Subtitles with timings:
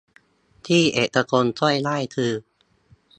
[0.67, 2.31] ที่เอกชนช่วยได้คือ